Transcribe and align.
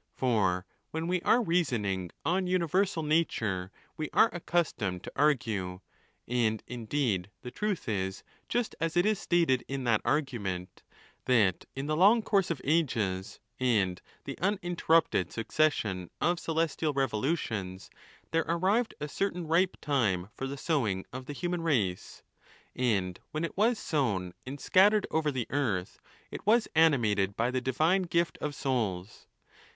VIII. 0.00 0.16
For 0.16 0.66
when 0.92 1.08
we 1.08 1.20
are 1.20 1.42
reasoning 1.42 2.10
on 2.24 2.46
"universal 2.46 3.02
nature, 3.02 3.70
we 3.98 4.08
are 4.14 4.30
accustomed 4.32 5.02
to 5.04 5.12
argue 5.14 5.80
(and 6.26 6.62
indeed 6.66 7.30
the 7.42 7.50
truth 7.50 7.86
is 7.86 8.22
just 8.48 8.74
as 8.80 8.96
it 8.96 9.04
is 9.04 9.18
stated 9.18 9.62
in 9.68 9.84
that 9.84 10.00
argument) 10.02 10.82
that 11.26 11.66
in 11.76 11.84
the 11.84 11.98
long 11.98 12.22
course 12.22 12.50
of 12.50 12.62
ages, 12.64 13.40
and 13.58 14.00
the 14.24 14.38
uninterrupted 14.40 15.30
succession 15.30 16.08
of 16.18 16.40
celestial 16.40 16.94
revolutions, 16.94 17.90
there 18.30 18.46
arrived 18.48 18.94
a 19.02 19.06
certain 19.06 19.46
ripe 19.46 19.76
time 19.82 20.30
for 20.32 20.46
the 20.46 20.56
sowing 20.56 21.04
of 21.12 21.26
the 21.26 21.34
human 21.34 21.60
race; 21.60 22.22
and 22.74 23.20
when 23.32 23.44
it 23.44 23.54
was 23.54 23.78
sown 23.78 24.32
and 24.46 24.60
scattered 24.60 25.06
over 25.10 25.30
the 25.30 25.46
earth, 25.50 26.00
it 26.30 26.46
was 26.46 26.68
animated 26.74 27.36
by 27.36 27.50
the 27.50 27.60
divine 27.60 28.04
gift 28.04 28.38
of 28.40 28.54
souls. 28.54 29.26